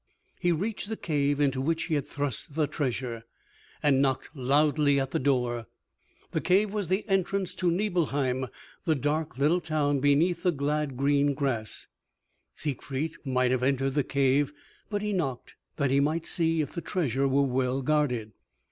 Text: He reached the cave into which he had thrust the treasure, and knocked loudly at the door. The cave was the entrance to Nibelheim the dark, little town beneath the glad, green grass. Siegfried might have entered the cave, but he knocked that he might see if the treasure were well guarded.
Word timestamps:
He 0.39 0.51
reached 0.51 0.89
the 0.89 0.97
cave 0.97 1.39
into 1.39 1.61
which 1.61 1.83
he 1.83 1.93
had 1.93 2.07
thrust 2.07 2.55
the 2.55 2.65
treasure, 2.65 3.23
and 3.83 4.01
knocked 4.01 4.35
loudly 4.35 4.99
at 4.99 5.11
the 5.11 5.19
door. 5.19 5.67
The 6.31 6.41
cave 6.41 6.73
was 6.73 6.87
the 6.87 7.07
entrance 7.07 7.53
to 7.53 7.69
Nibelheim 7.69 8.47
the 8.85 8.95
dark, 8.95 9.37
little 9.37 9.61
town 9.61 9.99
beneath 9.99 10.41
the 10.41 10.51
glad, 10.51 10.97
green 10.97 11.35
grass. 11.35 11.85
Siegfried 12.55 13.13
might 13.25 13.51
have 13.51 13.61
entered 13.61 13.93
the 13.93 14.03
cave, 14.03 14.51
but 14.89 15.03
he 15.03 15.13
knocked 15.13 15.53
that 15.75 15.91
he 15.91 15.99
might 15.99 16.25
see 16.25 16.61
if 16.61 16.71
the 16.73 16.81
treasure 16.81 17.27
were 17.27 17.43
well 17.43 17.83
guarded. 17.83 18.31